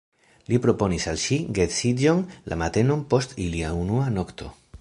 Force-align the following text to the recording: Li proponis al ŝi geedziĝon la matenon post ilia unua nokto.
Li 0.51 0.57
proponis 0.63 1.05
al 1.11 1.19
ŝi 1.25 1.37
geedziĝon 1.59 2.25
la 2.53 2.59
matenon 2.65 3.07
post 3.15 3.39
ilia 3.49 3.75
unua 3.83 4.13
nokto. 4.21 4.55